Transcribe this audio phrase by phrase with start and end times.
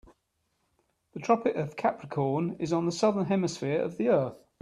[1.13, 4.43] The Tropic of Capricorn is on the Southern Hemisphere of the earth.